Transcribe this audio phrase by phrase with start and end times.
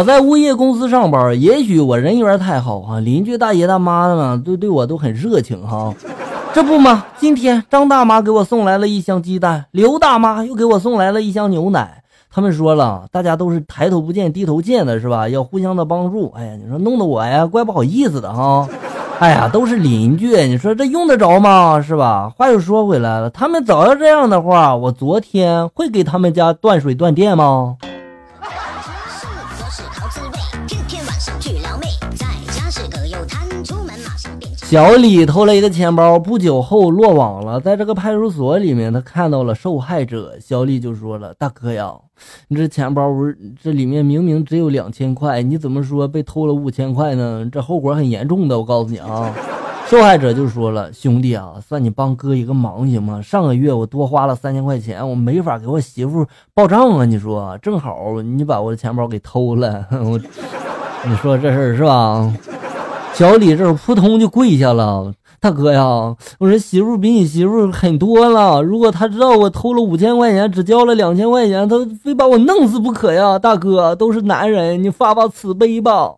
[0.00, 5.92] 我在物业公司上班，也许我人缘太好啊，邻居大爷大妈呢都对我都很热情哈。
[6.54, 12.02] 这不嘛，今天张大妈给我送来了一箱鸡蛋，刘大妈又给我送来了一箱牛奶。
[12.32, 15.28] 他们说了，大家都是抬头不见低头见的，是吧？
[15.28, 16.32] 要互相的帮助。
[16.34, 18.66] 哎呀，你说弄得我呀，怪不好意思的哈。
[19.18, 21.78] 哎呀，都是邻居，你说这用得着吗？
[21.78, 22.32] 是吧？
[22.34, 27.76] 话又说回来了，他们早要这样的话，我昨天会给他们家断水断电吗？
[34.70, 37.60] 小李偷了一个钱包，不久后落网了。
[37.60, 41.92] 在这个派出所里面，他看到了受害者，小李就说了：“大哥呀，
[42.46, 47.44] 你这钱包不是这里面明明只有两千块，你怎么说被偷了五千块呢？
[47.50, 49.34] 这后果很严重的，我告诉你啊。
[49.90, 53.20] ”受害者就说了：“兄弟啊，算你帮哥一个忙行吗？
[53.20, 56.24] 上个月我多花了三千块钱，我没法给我媳妇
[56.54, 57.04] 报账啊。
[57.04, 60.16] 你说正好你把我的钱包给偷了，我
[61.04, 62.32] 你说这事儿是吧？”
[63.12, 65.82] 小李这扑通就跪下了，大哥呀，
[66.38, 68.62] 我这媳妇比你媳妇狠多了。
[68.62, 73.38] 如果他知道我偷了五千块钱，只交了两千块钱，他非把我弄死不可呀！
[73.38, 76.12] 大哥，都是男人，你发发慈悲吧。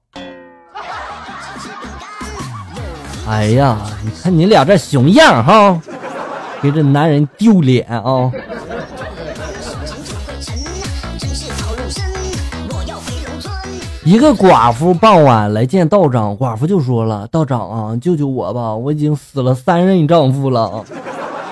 [3.29, 5.81] 哎呀，你看你俩这熊样哈，
[6.61, 8.31] 给这男人丢脸啊！
[14.05, 18.75] 一个寡妇傍晚来见道长，寡妇就说了：“道长啊，救救我吧！
[18.75, 20.85] 我已经死了三任丈夫了，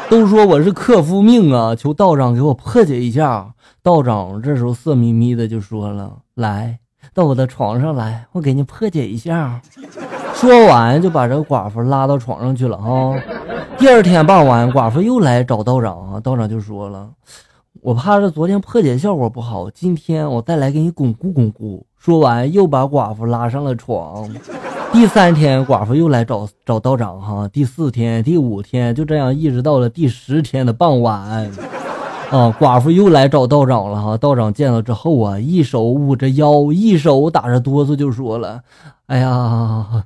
[0.08, 3.46] 都说我是克夫命啊，求道长给我破解一下。”
[3.82, 6.80] 道长这时候色眯眯的就说了：“来
[7.14, 9.60] 到我的床上来，我给你破解一下。”
[10.34, 13.14] 说完就把这个寡妇拉到床上去了啊。
[13.78, 17.08] 第二天傍晚，寡妇又来找道长，道长就说了。
[17.82, 21.86] 我怕是昨天破解效果不好，今天我再来给你巩固巩固。
[21.96, 24.28] 说完，又把寡妇拉上了床。
[24.92, 27.48] 第三天，寡妇又来找找道长哈。
[27.48, 31.50] 第四天、第五天，就这样一直到了第十天的傍晚，
[32.30, 34.16] 啊，寡妇又来找道长了哈。
[34.16, 38.60] 道长见了之后啊，一手捂着腰，一手打着哆嗦，就说了
[39.06, 40.04] ：“哎呀，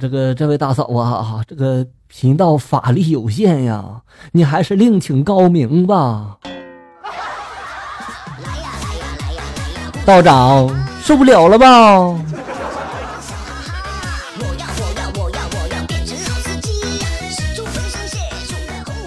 [0.00, 4.02] 这个这位大嫂啊，这个贫道法力有限呀，
[4.32, 6.38] 你还是另请高明吧。”
[10.06, 10.70] 道长
[11.02, 12.14] 受不了了吧？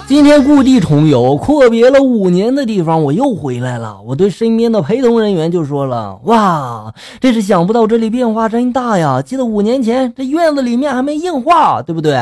[0.05, 3.97] 今天故地重游，阔别了五年的地方，我又回来了。
[4.05, 9.21] 我对身边的陪同人员就说了：“哇，真是想不到这里变化真大呀！
[9.21, 12.19] 记得五年前这院子里面还没硬化，对不对？”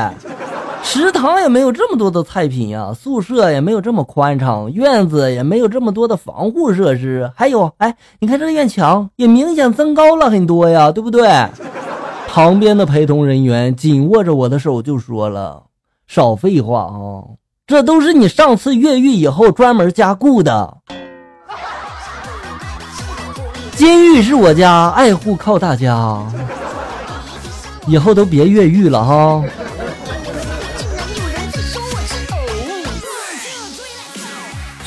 [0.90, 7.30] 食堂也没有这么多的菜品呀，宿舍也没有这么宽敞，院子也没有这么多的防护设施。
[7.36, 11.30] 还有，哎，你看这院墙也明显增高了很多呀，对不对？
[12.30, 15.62] 旁边的陪同人员紧握着我的手就说了
[16.08, 17.36] ：“少废话啊，
[17.68, 20.78] 这都是你上次越狱以后专门加固的。
[23.76, 26.26] 监狱是我家，爱护靠大家，
[27.88, 29.44] 以后都别越狱了哈。”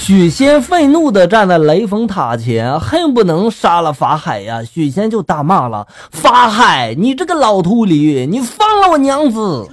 [0.00, 4.62] 许仙愤怒地站在雷峰塔前，恨不能杀了法海呀！
[4.64, 9.68] 许仙就大骂了：“法海，你这个老秃驴，你放了我娘子！”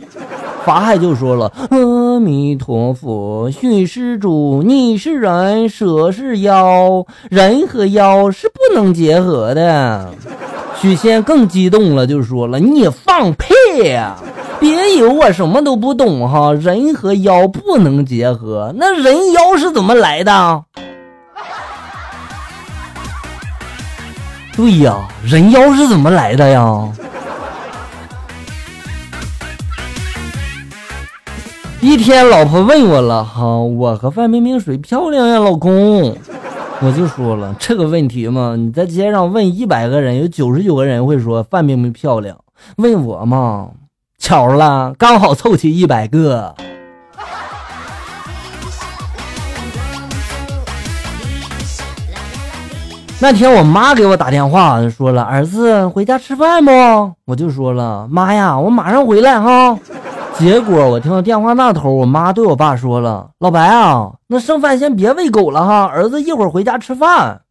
[0.66, 10.12] 法海就说了：“阿弥陀佛，许施主，你是人，蛇是妖，人和妖是不能结合的。”
[10.80, 13.54] 许仙更激动了，就说了：“你放屁
[13.88, 14.18] 呀！”
[14.60, 20.64] 别以为我什么都不懂哈，人和妖不能结合，那人妖是怎么来的？
[24.56, 26.90] 对呀，人妖是怎么来的呀？
[31.80, 35.38] 一天，老婆问我了哈，我和范冰冰谁漂亮呀？
[35.38, 36.18] 老公，
[36.82, 42.36] 我就说了这个问题嘛，你在街上问一百个人，有九十九个人会说范冰冰漂亮，
[42.78, 43.70] 问我嘛。
[44.20, 46.56] 巧了，刚好凑齐一百个。
[53.20, 56.72] 那天我妈给我打电话，说了：“儿子回家吃饭不？”
[57.26, 59.80] 我就说了：“妈呀，我马上回来哈。”
[60.38, 67.42] 结果我听到电话那头，我妈对我爸说了：“老白啊，那剩饭先别喂狗了哈，儿子一会儿回家吃饭。”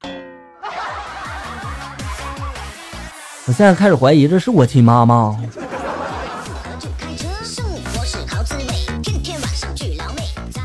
[3.49, 5.37] 我现在开始怀疑这是我亲妈吗？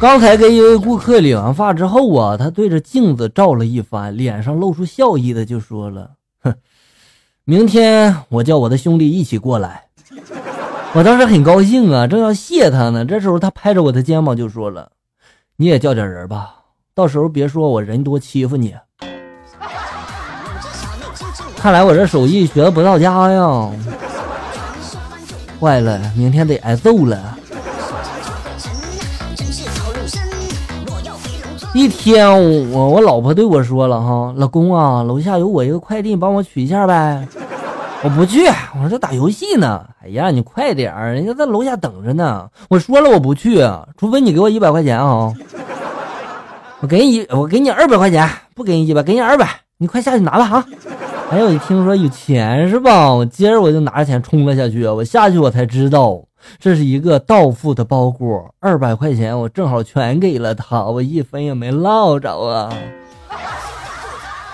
[0.01, 6.55] 刚才给一位顾客理完发之后啊，他对着镜子照了一番，脸上露出笑意的就说了：“哼，
[7.43, 9.83] 明天我叫我的兄弟一起过来。
[10.93, 14.89] 我当时很高兴啊，正要谢他呢，这时候他拍着我的肩膀就说了
[15.57, 16.55] ：“你也叫点人吧，
[16.95, 18.73] 到时候别说我人多欺负你。”
[21.55, 23.69] 看来我这手艺学的不到家呀，
[25.59, 27.37] 坏了，明天得挨揍了。
[31.73, 32.29] 一天，
[32.71, 37.25] 我我老婆对我说了哈，老公啊，楼下有我一个快递，你帮我取一下呗。
[38.03, 38.45] 我不去，
[38.83, 39.85] 我这打游戏呢。
[40.03, 42.45] 哎呀，你快点，人家在楼下等着呢。
[42.69, 43.65] 我说了我不去，
[43.97, 45.33] 除非你给我一百块钱啊。
[46.81, 49.47] 我给你，我给你二百块钱，不给你一百，给你二百，
[49.77, 50.65] 你快下去拿吧啊。
[51.29, 53.13] 哎呦，一听说有钱是吧？
[53.13, 54.85] 我接着我就拿着钱冲了下去。
[54.85, 56.21] 我下去我才知道。
[56.59, 62.71] 这是一个到付的包裹，二百块钱我正好全给了他，我一分也没落着啊！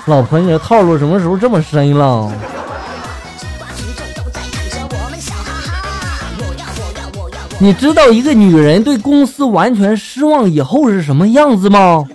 [0.05, 2.31] 老婆，你这套路什么时候这么深了？
[7.59, 12.05] 你知道一个女人对公司完全失望以后是什么样子吗？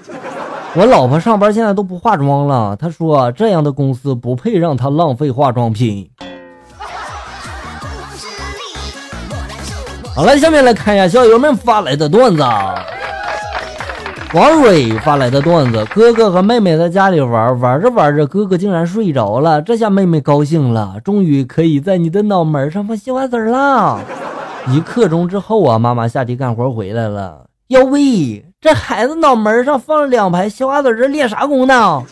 [0.74, 6.08] 我老婆上班现在都不化妆了，她说这样的公司不配让她浪费化妆品。
[10.14, 12.42] 好了，下面来看一下小友们发来的段子。
[14.34, 19.60] 王蕊发来的段子：哥哥和妹妹在家里玩，玩着玩着，哥哥竟然睡着了。
[19.62, 24.00] 这下妹妹高兴了，终于可以在你的脑门上放西瓜籽了。
[24.68, 27.44] 一刻钟之后啊，妈妈下地干活回来了。
[27.68, 32.02] 哟喂，这孩子脑门上放了两排西瓜籽，这练啥功呢？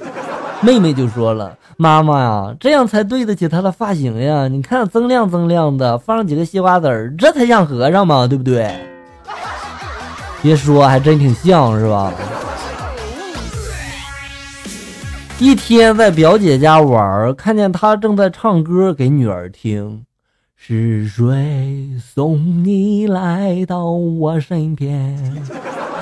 [0.62, 1.52] 妹妹就说了。
[1.80, 4.46] 妈妈呀，这样才对得起他的发型呀！
[4.48, 8.70] 你看锃亮锃亮的，放上几个西瓜籽儿，这才像和尚嘛，对不对？
[10.42, 12.12] 别说，还真挺像是吧？
[15.38, 20.04] 一天在表姐家玩，看见她正在唱歌给女儿听。
[20.54, 25.16] 是谁送你来到我身边？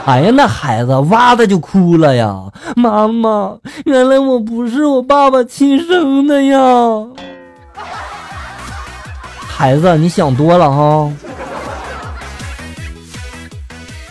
[0.08, 2.50] 哎呀，那孩子哇的就哭了呀！
[2.74, 6.58] 妈妈，原来我不是我爸爸亲生的呀！
[9.46, 11.12] 孩子，你想多了哈。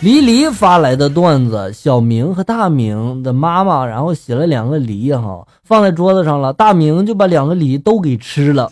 [0.00, 8.70] 黎黎发来的段子：小明和大明的妈妈，然后洗了两个梨哈，放在桌子上了，大明就把两个梨都给吃了。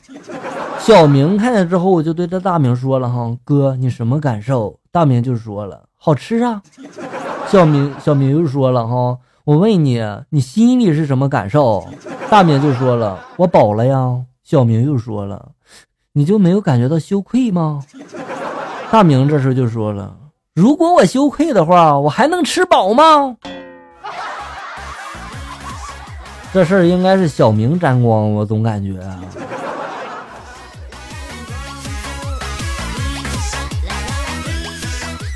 [0.79, 6.63] 小明看见之后，我就对这大明说了：“哈，哥，你什么感受？”大明就说了：“好吃啊。”
[7.51, 10.01] 小明小明又说了：“哈，我问你，
[10.31, 11.85] 你心里是什么感受？”
[12.31, 15.49] 大明就说了：“我饱了呀。”小明又说了
[16.15, 17.83] ：“你就没有感觉到羞愧吗？”
[18.93, 20.17] 大明这时候就说了
[20.55, 23.37] ：“如果我羞愧的话，我还能吃饱吗？”
[26.55, 29.01] 这事儿应该是小明沾光，我总感觉。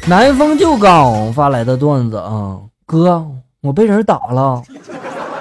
[0.09, 3.25] 南风就刚发来的段子啊，哥，
[3.61, 4.61] 我被人打了，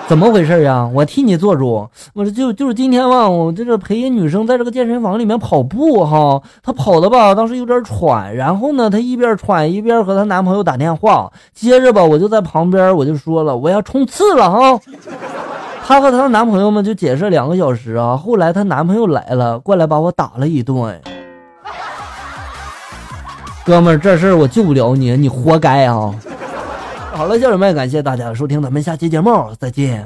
[0.08, 0.88] 怎么回事呀？
[0.94, 1.88] 我替你做主。
[2.14, 14.80] 我说就就是今天吧，我这个陪一女生在这个健身房里面跑步哈，她跑的吧，当时有点喘，然后呢，她一边喘一边和她男朋友打电话，接着吧，我就在旁边我就说了，我要冲刺了哈。
[15.88, 21.02] 她和她的男朋友们就解释两个小时啊，后来她男朋友来了，过来把我打了一顿。
[23.70, 26.12] 哥们儿，这事儿我救不了你，你活该啊！
[27.14, 30.04] 好了，家人们，感谢大家收听，咱们下期节目再见。